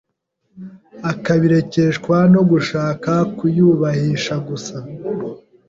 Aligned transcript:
akabirekeshwa 1.11 2.15
no 2.33 2.41
gushaka 2.51 3.11
kuyubahisha 3.37 4.33
gusa. 4.47 4.75